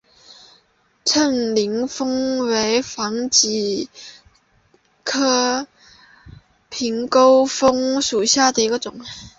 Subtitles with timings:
[1.05, 3.87] 秤钩风为防己
[5.03, 5.67] 科
[6.71, 8.99] 秤钩风属下的一个种。